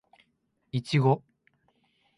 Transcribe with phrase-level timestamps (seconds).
[0.71, 1.21] いちご